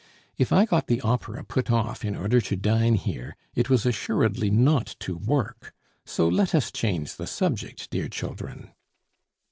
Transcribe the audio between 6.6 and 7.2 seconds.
change